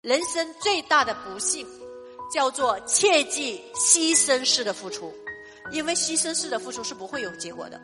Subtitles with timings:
[0.00, 1.66] 人生最大的不幸，
[2.32, 5.12] 叫做切忌牺牲式的付出，
[5.72, 7.80] 因为牺牲式的付出是不会有结果的，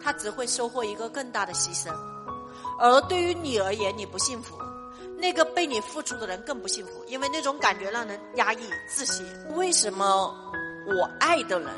[0.00, 1.92] 他只会收获一个更大的牺牲。
[2.78, 4.56] 而对于你而言，你不幸福，
[5.18, 9.24] 那个被你付出的人更不幸福，因为那种感觉让人压抑、窒息。
[9.56, 10.32] 为什么
[10.86, 11.68] 我爱的人，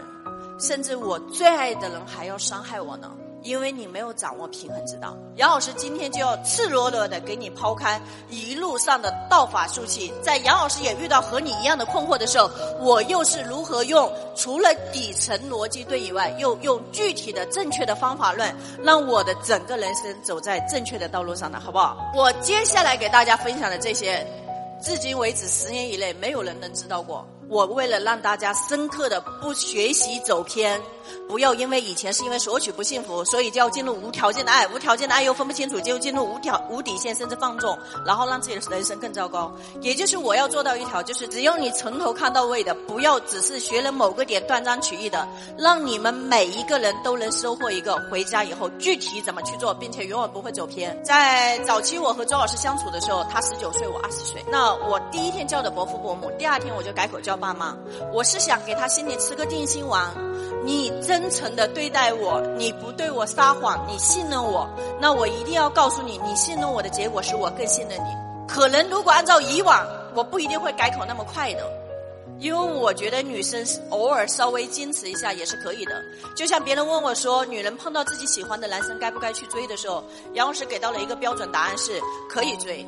[0.61, 3.11] 甚至我最爱的人还要伤害我呢？
[3.45, 8.01] 因为你没有掌握平衡之道，杨老师今天就要赤裸裸的给你抛开
[8.31, 10.11] 一路上的道法术器。
[10.23, 18.51] 在杨老师也遇到和你一样的困惑的时候，我又是如何用除了底层逻辑对以外，又用具体的正确的方法论，
[18.83, 21.99] 让我的整个人生走在正确的道路上的，好不好？
[22.17, 24.27] 我接下来给大家分享的这些，
[24.83, 27.29] 至今为止十年以内没有人能知道过。
[27.51, 30.81] 我为了让大家深刻的不学习走偏。
[31.29, 37.77] 不要因为以前是因为索取不幸福，所以就要进入无条件的爱，无条件的爱又分不清楚，就进入无条无底线甚至放纵，
[38.07, 39.53] 然后让自己的人生更糟糕。
[39.81, 45.27] 也就是我要做到一条，就是只要你从头看到尾的，不要只是学了某个点断章取义的，
[45.59, 50.99] 让你们每一个人都能收获一个回家以后具体怎么去做，并且永远不会走偏。
[51.05, 54.45] 在早期我和周老师相处的时候，他十九岁，我二十岁。
[54.51, 57.77] 那我第一天叫的伯父伯母，第二天我就改口叫爸妈。
[58.13, 60.03] 我是想给他心里吃个定心丸，
[60.65, 60.94] 你。
[61.03, 64.69] 真诚的对待我，你不对我撒谎，你信任我，
[65.01, 68.09] 那我一定要告诉你，你信任我的结果是我更信任你。
[68.47, 71.67] 可能如果按照以往，我不一定会改口那么快的，
[72.39, 76.03] 因为我觉得女生偶尔稍微矜持一下也是可以的。
[76.37, 82.87] 就像别人问我说，女人碰到自己喜欢的男生该不该去追的时候，杨老师给到了一个标准答案是可以追。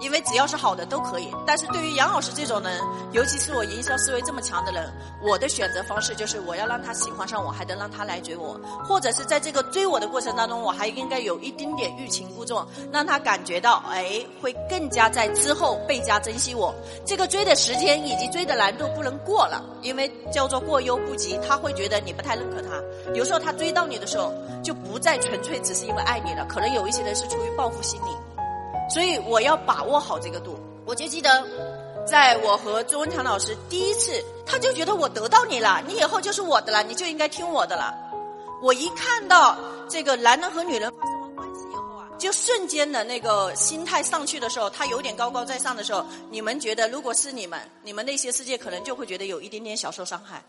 [0.00, 2.80] 因为只要是好的都可以，但是对于杨老师这种人，
[3.12, 16.74] 尤其是我营销思维这么强的人，我的选择方式就是我要让他喜欢上我，还得让他来追我，或者是在这个追我的过程当中，我还应该有一丁点欲擒故纵，让他感觉到，哎，会更加在之后倍加珍惜我。
[17.04, 22.80] 这个追的时间以及追的难度不能过了，因为叫做过犹不及，他会觉得你不太认可他。
[23.14, 24.32] 有时候他追到你的时候，
[24.62, 28.37] 就不再纯粹只是因为爱你了，可能有一些人是出于报复心理。
[28.88, 30.58] 所以我要把握好这个度。
[30.86, 31.46] 我就记得，
[32.06, 37.94] 在我和周文强老师第一次，他就觉得我得到你了，你以后就是我的了，你就应该听我的了。
[38.62, 39.56] 我一看到
[39.88, 50.42] 这个男人和女人发生完关系以后啊，就瞬间的那个心态上去的时候，他有点高高在上的时候，你们觉得如果是你们，你们内心世界可能就会觉得有一点点小受伤害。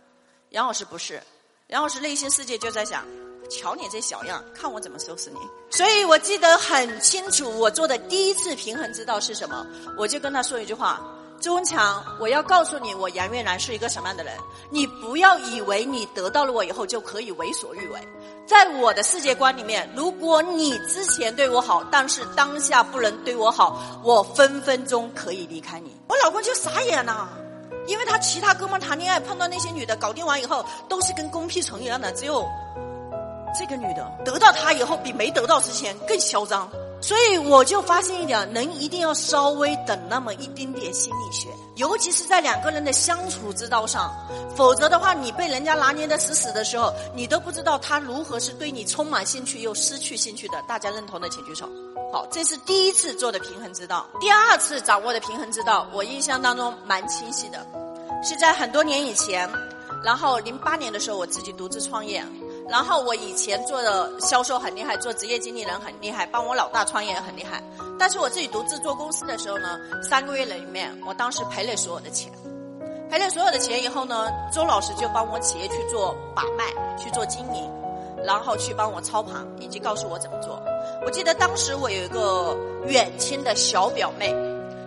[0.52, 1.22] 杨老师不是，
[1.68, 3.06] 杨老师内心世界就在想。
[3.50, 5.40] 瞧你这小样，看我怎么收拾你！
[5.72, 9.66] 所以我记得很清楚，我做的第一次平衡之道是什么？
[9.98, 11.02] 我就跟他说一句话：
[11.40, 14.34] 周文强，我要告诉你，我杨月兰是一个什么样的人。
[14.70, 18.00] 你不要以为你得到了我以后就可以为所欲为。
[18.46, 25.96] 在我的世界观里面，如果你之前对我好，但是当下不能对我好，我分分钟可以离开你。
[26.08, 27.30] 我老公就傻眼了，
[27.88, 32.44] 因为他其他哥们谈恋爱碰到那些女的，搞定完以后都是跟公屁虫一样的，只有。
[33.58, 36.70] 这个女的得到他以后，比没得到之前更嚣张，
[37.02, 44.14] 所以我就发现一点：人一定要稍微等那么一丁点心理学，尤其是在两个人的相处之道上，
[44.56, 50.62] 否则的话，你被人家拿捏的死死的时候，你都不知道他如何是对你充满兴趣又失去兴趣的。
[50.68, 51.68] 大家认同的请举手。
[52.12, 54.06] 好，这是第一次做的平衡之道。
[54.20, 57.66] 第二次掌握的平衡之道，我印象当中蛮清晰的，
[58.24, 59.48] 是在很多年以前，
[60.04, 62.24] 然后零八年的时候，我自己独自创业。
[62.70, 67.62] 然后我以前做的销售很厉害，做职业经理人很厉害，帮我老大创业很厉害。
[67.98, 72.32] 但是我自己独自做公司的时候呢，三个月里面，我当时赔了所有的钱，
[73.10, 76.66] 赔了所有的钱以后呢，周老师就帮我企业去做把脉，
[76.96, 77.70] 去做经营，
[78.24, 80.62] 然后去帮我操盘，以及告诉我怎么做。
[81.04, 84.34] 我记得当时我有一个远亲的小表妹，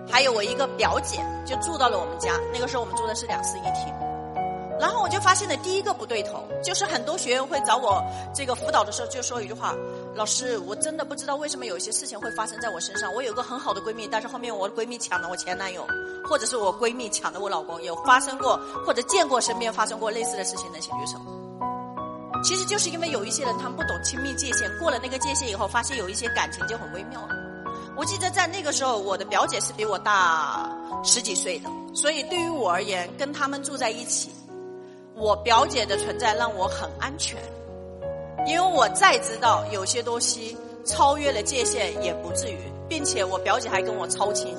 [0.08, 2.38] 还有我一个表姐，就住到了我们家。
[2.52, 3.92] 那个时候我们住的是两室一厅。
[4.82, 8.02] 然后我就发现了第一个不对头，就是很多学员会找我
[8.34, 9.76] 这个辅导的时候，就说一句话
[10.12, 13.14] ：“老师，我真的不知道为什么有些事情会发生在我身上。
[13.14, 15.86] 我有个很好的闺蜜，但是后面我的闺蜜抢了我前男友，
[16.28, 21.16] 或者是我闺蜜抢了我老公，有发生过或者见过身边发生过类似的事情的，请举手。
[22.42, 27.28] 其实就是因为有一些人他们不懂亲密界限，过了那个界限以后，发现有一些感情就很微妙了。
[27.96, 30.68] 我记得在那个时候，我的表姐是比我大
[31.04, 34.32] 十几岁的，所以对于我而言，跟他们住在一起。
[35.14, 37.38] 我表姐的存在让我很安全，
[38.46, 44.56] 因为我再知道有些东西超越了界限也不至于，并且我表姐还跟我超亲，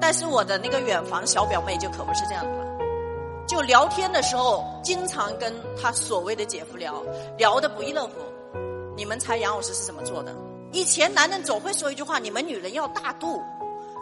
[0.00, 2.66] 但是我的那个远房小表妹就可不是这样的，
[3.46, 7.02] 就聊天的时候经常跟她所谓的姐夫聊，
[7.38, 8.12] 聊得不亦乐乎。
[8.96, 10.34] 你们猜杨老师是怎么做的？
[10.72, 13.42] 以前男人总会说一句话：你们女人要大度。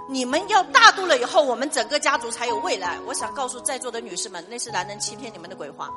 [0.08, 2.98] 你们要大度了以后，我们整个家族才有未来。
[3.06, 5.88] 我想告诉在座的女士们，那是男人欺骗你们的鬼话。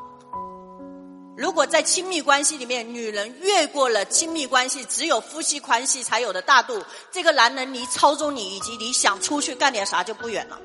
[1.36, 6.82] 如果在亲密关系里面，女人越过了亲密关系，只有夫妻关系才有的大度，
[7.12, 10.58] 这个男人离操纵你以及你想出去干点啥就不远了。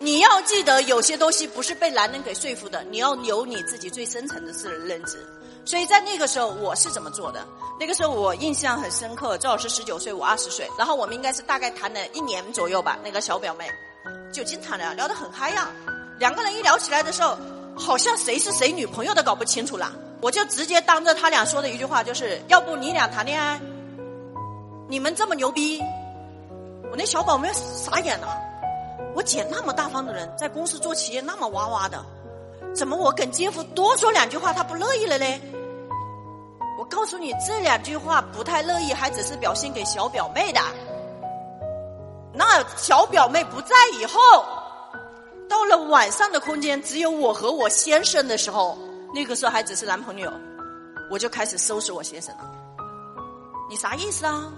[0.00, 5.24] 你要记得，有些东西不是被男人给说服的，你要有你自己最深层的是认知。
[5.64, 7.46] 所以在那个时候，我是怎么做的？
[7.80, 12.98] 那个时候我印象很深刻，周老师十九岁，我二十岁，然后我们应该是大概谈了一年左右吧。
[13.04, 13.70] 那个小表妹，
[14.32, 15.70] 就经常聊，聊得很嗨呀。
[16.18, 17.38] 两个人一聊起来的时候，
[17.76, 19.92] 好像谁是谁女朋友都搞不清楚了。
[20.20, 23.60] 我就直接当着他俩说的一句话，就是要不你俩谈恋爱？
[24.88, 25.80] 你们这么牛逼，
[26.90, 28.26] 我那小宝妹傻眼了。
[29.14, 32.04] 我姐那么大方的人，在公司做企业那么哇哇的，
[32.74, 35.40] 怎么我跟姐夫多说两句话，他不乐意了嘞？
[36.90, 40.60] 告诉你，这两句话不太乐意，还只是表现给小表妹的。
[42.32, 44.44] 那小表妹不在以后，
[45.48, 48.76] 到了晚上的空间，只有我和我先生的时候。
[49.14, 50.30] 那个时候还只是男朋友，
[51.10, 52.42] 我就开始收拾我先生了。
[53.70, 54.52] 你啥意思啊？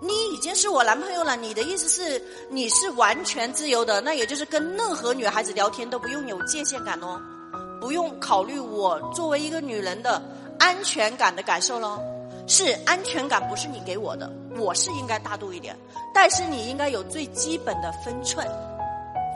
[0.00, 7.20] 你已经是我男朋友了，你的意思是你是完全自由的，那也就是跟任何女孩子聊天都不用有界限感哦，
[7.78, 10.22] 不用考虑我作为一个女人的
[10.58, 12.00] 安全感的感受喽。
[12.46, 15.76] 是安全感不是你给我的，我是应该大度一点，
[16.14, 18.46] 但是你应该有最基本的分寸。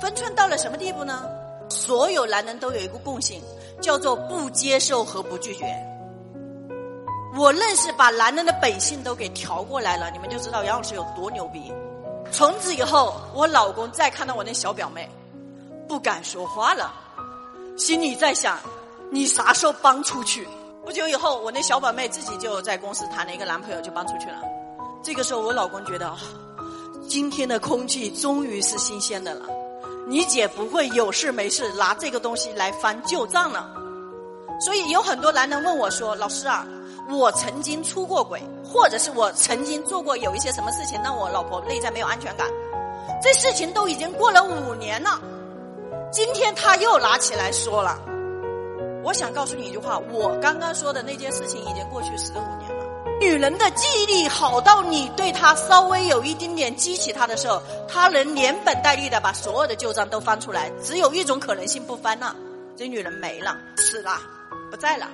[0.00, 1.28] 分寸到了什么地步呢？
[1.68, 3.42] 所有男人都有一个共性。
[3.80, 5.66] 叫做不接受和不拒绝。
[7.36, 11.72] 我认识把男人的本性都给调过来了，你们就知道杨老师有多牛逼。
[12.30, 15.10] 从此以后，我老公再看到我那小表妹，
[15.88, 16.94] 不敢说话了，
[17.76, 18.56] 心里在想：
[19.10, 20.46] 你啥时候搬出去？
[20.84, 24.42] 不久以后，我那小表妹自己就在公司谈了一个男朋友，就搬出去了。
[25.02, 26.12] 这个时候，我老公觉得，
[27.08, 29.46] 今天的空气终于是新鲜的了。
[30.08, 33.70] 你姐不会有事没事拿这个东西来翻旧账了，
[34.60, 36.66] 所以有很多男人问我说：“老师啊，
[37.08, 42.48] 我曾经出过轨，或者是我曾经做过有一些什么事情让我老婆内在没有安全感，
[43.22, 45.20] 这事情都已经过了五年了，
[46.10, 47.96] 今天他又拿起来说了。
[49.02, 52.84] 我想告诉你一句话，我刚刚说的那件事情已经过去十五年了。”
[53.20, 60.70] 女人的记忆力好到你对她稍微有一丁点激起她的时候，她能连本带利的把所有的旧账都翻出来。
[60.82, 62.34] 只有一种可能性不翻了，
[62.76, 64.18] 这女人没了，死了，
[64.70, 65.08] 不在了。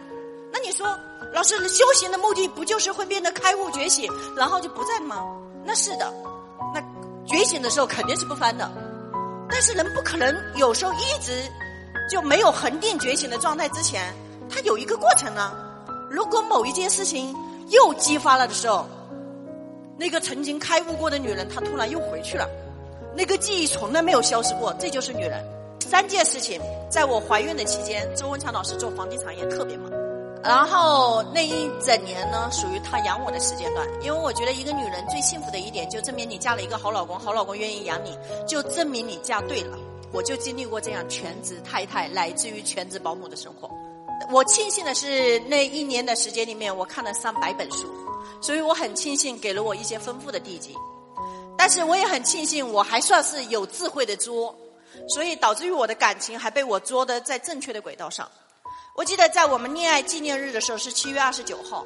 [0.50, 0.86] 那你说，
[1.34, 5.22] 老师修行的目的不就是会变得开悟觉醒，然后就不在吗？
[5.64, 6.10] 那是的，
[6.74, 6.80] 那
[7.26, 8.70] 觉醒的时候肯定是不翻的。
[9.50, 11.42] 但是人不可能有时候一直
[12.08, 14.14] 就没有恒定觉醒的状态之前，
[14.48, 15.52] 它有一个过程呢。
[16.10, 17.34] 如果某一件事情。
[17.70, 18.86] 又激发了的时候，
[19.98, 22.48] 那个曾经开悟过的女人，她突然又回去了。
[23.14, 25.44] 那个记忆从来没有消失过，这就是女人。
[25.80, 26.58] 三件事情，
[26.88, 29.90] 在我怀孕的期间，周文强老师做房地产业特别忙。
[30.42, 33.86] 然后那一整年呢，属于他养我的时间段。
[34.00, 39.76] 因为我觉得一个女人最幸福的一点，就证明你嫁了一个好老公，好老公愿意养你，就证明你嫁对了。
[40.12, 43.70] 我就经历过这样全职太太，乃至于全职保姆的生活。
[44.32, 47.86] 我庆幸的是，那一年的时间里面，我看了上百本书，
[48.40, 50.74] 所以我很庆幸给了我一些丰富的地基。
[51.56, 54.56] 但是我也很庆幸，我还算是有智慧的作，
[55.08, 58.28] 所以导致于我的感情还被我作的在正确的轨道上。
[58.94, 61.84] 我记得在我们恋爱纪念日的时候是七月二十九号，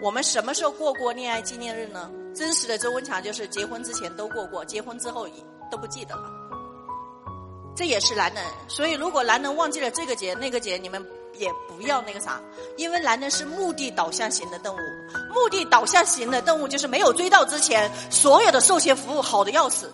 [0.00, 2.10] 我们什么时候过过恋爱纪念日呢？
[2.34, 5.28] 真实的周文强就是结婚之前都过过，结婚之后
[5.70, 6.31] 都不记得了。
[7.74, 11.04] 这也是男人，所以如果男人忘记了这个节那个节，你们。
[11.38, 12.38] 也不要那个啥，
[12.76, 14.78] 因为男人是目的导向型的动物。
[15.32, 19.86] 目的导向型的动物就是没有追到之前，所有的售前服务好的要死；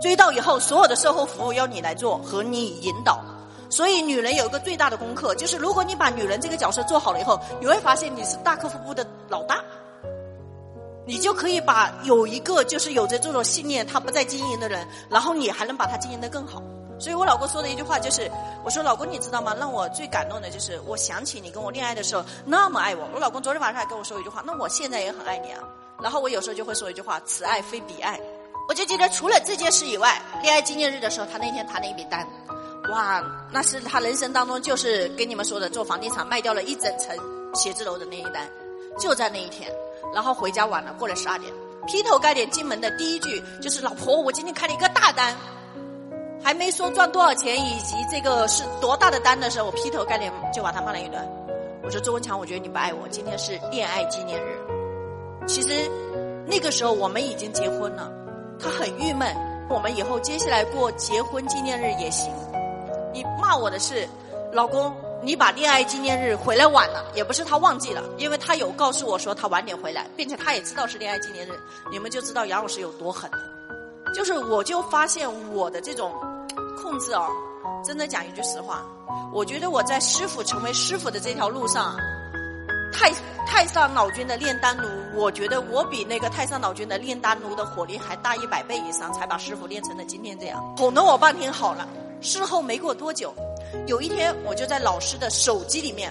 [0.00, 3.22] 追到以后，所有的售后服务要你来做和你引导。
[3.68, 9.62] 所以，女人有一个最大的功课，就是如果你把女人这个角色做好了以后，你会发现你是大客户部的老大，
[11.06, 16.62] 你就可以把有一个就是有着这种信念他不再经营的人，然后你还能把他经营得更好。
[16.98, 18.30] 所以我老公说的一句话就是：
[18.64, 19.54] 我说老公，你知道吗？
[19.58, 23.06] 让我最感动的就是，我想起你跟我恋爱的时候那么爱我。
[23.12, 25.60] 我老公昨天晚上还跟我说一句话，那我现在也很爱你啊。
[26.02, 28.18] 然后我有时候就会说一句话：此爱非彼爱。
[28.68, 32.26] 我就记得除了这件事以外，恋爱纪念日的时候，他那天谈了一笔单，
[32.90, 33.22] 哇，
[33.52, 37.16] 那是他人生当中就是跟你们说的做房地产卖掉了一整层
[37.54, 38.48] 写字楼的那一单，
[38.98, 39.70] 就在那一天。
[40.14, 41.52] 然后回家晚了，过了十二点，
[41.86, 45.36] 劈头盖脸进门的第一句就是：老婆，我今天开了一个大单。
[46.46, 51.20] 还没说赚多少钱以及这个是多大的单的时候，我劈头盖脸就把他骂了一顿。
[51.82, 53.08] 我说周文强，我觉得你不爱我。
[53.08, 54.56] 今天是恋爱纪念日，
[55.48, 55.90] 其实
[56.46, 58.08] 那个时候我们已经结婚了，
[58.60, 59.34] 他很郁闷。
[59.68, 62.32] 我们以后接下来过结婚纪念日也行。
[63.12, 64.08] 你骂我的是，
[64.52, 71.50] 老公，你把恋爱纪念日回来晚了，也不是他忘记了，因为他有告诉我说他晚点回来，并且他也知道是恋爱纪念日。
[71.90, 73.38] 你们就知道杨老师有多狠了。
[74.14, 76.14] 就是我就发现我的这种
[76.76, 77.28] 控制哦，
[77.84, 78.84] 真的讲一句实话，
[79.32, 81.96] 我觉得我在师傅成为师傅的这条路上。
[82.92, 83.12] 太
[83.46, 90.74] 太上老君的炼丹炉，我觉得我比那个太上老君的炼丹炉的火力还大一百倍以上，才把师傅练成了今天这样。
[90.78, 91.86] 哄了我半天好了，
[92.22, 93.34] 事后没过多久，
[93.86, 96.10] 有一天我就在老师的手机里面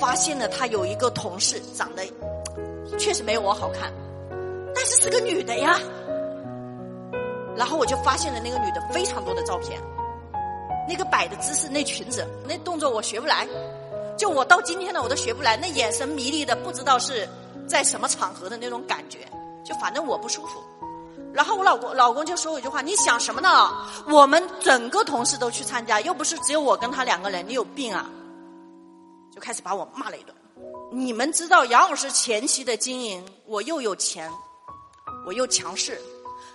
[0.00, 2.02] 发现了他有一个同事，长得
[2.98, 3.92] 确实没有我好看，
[4.74, 5.78] 但是是个女的呀。
[7.60, 9.78] 然后我就发现了那个女的非常多的照片，
[10.88, 13.46] 那个摆的姿势，那裙子，那动作我学不来。
[14.16, 17.28] 就我到今天呢，我都学不来，那眼神迷离的，不知道是
[17.68, 19.18] 在什么场合的那种感觉，
[19.62, 20.58] 就反正我不舒服。
[21.34, 23.70] 然后我老公老公就说我一句话：“你想什么呢？
[24.08, 28.08] 我们整个同事都去参加，又不是只有我跟他两个人，你有病啊！”
[29.30, 30.34] 就开始把我骂了一顿。
[30.90, 34.30] 你们知道杨老师前期的经营，我又有钱，
[35.26, 36.00] 我又强势，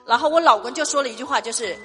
[0.06, 1.78] 然后我老公就说了一句话，就是。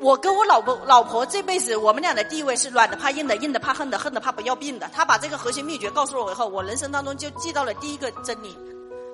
[0.00, 4.90] 我跟我老婆老婆这辈子，我们俩的地位是软的怕硬的，硬的怕恨的，恨的怕不要病的。
[4.92, 8.54] 他把这个核心秘诀告诉了我以后，我人生当中就记到了第一个真理，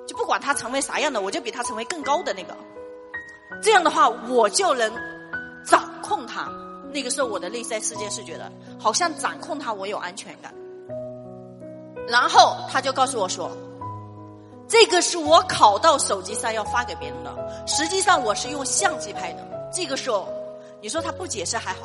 [0.09, 2.57] 就不管他成为啥样的，我就比他成为更高的那个。
[3.63, 4.91] 这样的话，我就能
[5.65, 6.51] 掌控他。
[6.93, 10.53] 那个时候，我的内在世界是觉得，好像掌控他，我有安全感。
[12.09, 13.53] 然后他就告诉我说，
[14.71, 19.47] 这个是我拷到手机上要发给别人的，实际上我是用相机拍的。
[19.73, 20.29] 这个时候。
[20.83, 21.81] 你说他不解释还好，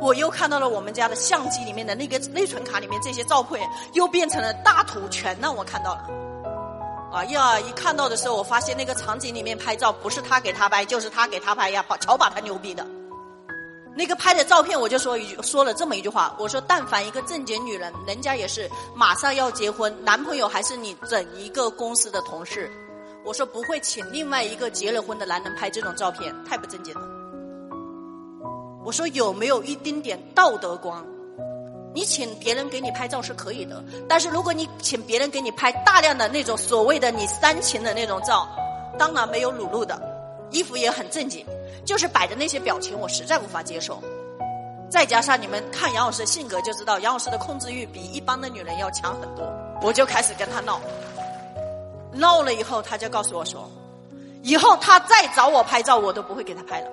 [0.00, 6.10] 我又看到了我们家的相机里面的那个内存卡里面这些照片，又变成了大图，全让我看到了。
[7.12, 12.84] 哎呀，一看到的时候，我发现那个场景里面拍照不是他给他拍，就是他给他拍呀，把瞧把他牛逼的。
[13.96, 22.70] 那个拍的照片，我就说一句，说了这么一句话，我说但凡一个正经女人，人家也是马上要结婚，男朋友还是你整一个公司的同事，
[23.24, 27.02] 我说不会请另外一个结了婚的男人拍这种照片，太不正经了。
[28.84, 31.02] 我说有没有一丁点道德观？
[31.94, 38.48] 你请别人给你拍照是可以的，但是如果你请别人给你拍大量的那种所谓的你煽情的那种照，
[38.98, 39.96] 当然没有裸露的，
[40.50, 41.44] 衣服也很正经，
[41.84, 44.02] 就是摆的那些表情，我实在无法接受。
[44.90, 49.44] 再加上你们看杨老师的性格就知道，杨老师的控制欲比一般的女人要强很多。
[49.82, 50.80] 我就开始跟他闹，
[52.12, 53.68] 闹了以后，他就告诉我说，
[54.42, 56.88] 以后他再找我拍照，我都不会给他拍了。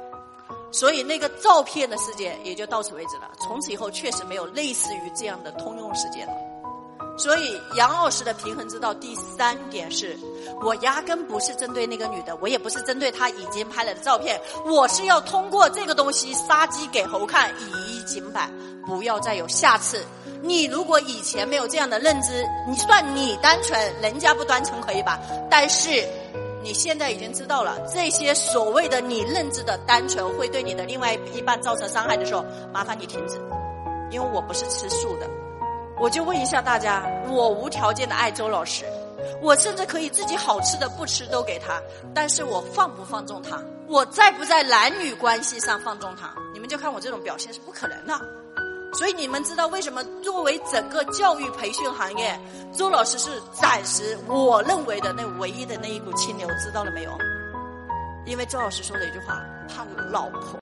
[0.72, 3.30] 所以那个照片的事件也就到此为止了。
[3.40, 6.34] 从此以后确实没有类似于这样的通用事件了。
[7.22, 10.18] 所以杨老师的平衡之道第三点是，
[10.64, 18.50] 我压根不是针对那个女的，我也不是针对她已经拍了的照片，我是要通过这个东西杀鸡给猴看，以一儆百，
[18.88, 20.04] 不要再有下次。
[20.42, 25.20] 你如果以前没有这样的认知，你算你单纯，人家不单纯可以吧？
[25.48, 26.04] 但是。
[26.64, 33.42] 你现在已经知道了这些所谓的你认知的单纯会对你的另外一半造成伤害的时候，麻烦你停止，
[34.12, 35.28] 因为我不是吃素的。
[36.02, 38.86] 我就问一下大家，我无条件的爱周老师，
[39.40, 41.80] 我甚至可以自己好吃的不吃都给他，
[42.12, 43.62] 但是我放不放纵他？
[43.88, 46.34] 我在不在男女关系上放纵他？
[46.56, 48.20] 你们就看我这种表现是不可能的。
[48.94, 52.36] 所以你们知道为什么作为整个教育培训行业，
[52.74, 57.12] 周老师是暂时我认为的那唯一的那一股清流，知道了没有？
[58.26, 59.40] 因为周老师说了一句话：
[59.70, 60.60] 怕老婆。